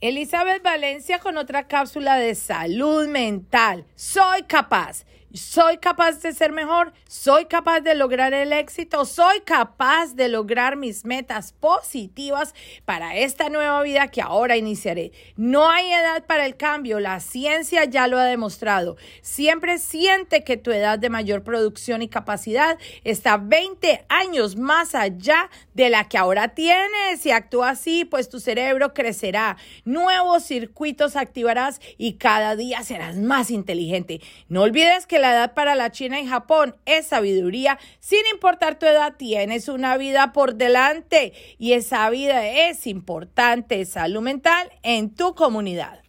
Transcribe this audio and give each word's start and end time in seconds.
Elizabeth 0.00 0.62
Valencia 0.62 1.18
con 1.18 1.38
otra 1.38 1.66
cápsula 1.66 2.18
de 2.18 2.36
salud 2.36 3.08
mental. 3.08 3.84
Soy 3.96 4.44
capaz. 4.44 5.04
Soy 5.34 5.76
capaz 5.76 6.22
de 6.22 6.32
ser 6.32 6.52
mejor, 6.52 6.94
soy 7.06 7.44
capaz 7.44 7.80
de 7.80 7.94
lograr 7.94 8.32
el 8.32 8.50
éxito, 8.50 9.04
soy 9.04 9.42
capaz 9.42 10.14
de 10.14 10.30
lograr 10.30 10.76
mis 10.76 11.04
metas 11.04 11.52
positivas 11.52 12.54
para 12.86 13.14
esta 13.14 13.50
nueva 13.50 13.82
vida 13.82 14.08
que 14.08 14.22
ahora 14.22 14.56
iniciaré. 14.56 15.12
No 15.36 15.68
hay 15.68 15.92
edad 15.92 16.24
para 16.24 16.46
el 16.46 16.56
cambio, 16.56 16.98
la 16.98 17.20
ciencia 17.20 17.84
ya 17.84 18.06
lo 18.06 18.16
ha 18.16 18.24
demostrado. 18.24 18.96
Siempre 19.20 19.76
siente 19.76 20.44
que 20.44 20.56
tu 20.56 20.70
edad 20.70 20.98
de 20.98 21.10
mayor 21.10 21.44
producción 21.44 22.00
y 22.00 22.08
capacidad 22.08 22.78
está 23.04 23.36
20 23.36 24.06
años 24.08 24.56
más 24.56 24.94
allá 24.94 25.50
de 25.74 25.90
la 25.90 26.08
que 26.08 26.16
ahora 26.16 26.48
tienes. 26.54 27.20
Si 27.20 27.32
actúa 27.32 27.70
así, 27.70 28.06
pues 28.06 28.30
tu 28.30 28.40
cerebro 28.40 28.94
crecerá, 28.94 29.58
nuevos 29.88 30.44
circuitos 30.44 31.16
activarás 31.16 31.80
y 31.96 32.14
cada 32.14 32.54
día 32.54 32.82
serás 32.82 33.16
más 33.16 33.50
inteligente. 33.50 34.20
No 34.48 34.62
olvides 34.62 35.06
que 35.06 35.18
la 35.18 35.32
edad 35.32 35.54
para 35.54 35.74
la 35.74 35.90
China 35.90 36.20
y 36.20 36.26
Japón 36.26 36.76
es 36.84 37.06
sabiduría. 37.06 37.78
Sin 37.98 38.20
importar 38.32 38.78
tu 38.78 38.86
edad, 38.86 39.14
tienes 39.16 39.68
una 39.68 39.96
vida 39.96 40.32
por 40.32 40.54
delante 40.54 41.32
y 41.58 41.72
esa 41.72 42.08
vida 42.10 42.46
es 42.46 42.86
importante. 42.86 43.84
Salud 43.84 44.20
mental 44.20 44.70
en 44.82 45.14
tu 45.14 45.34
comunidad. 45.34 46.07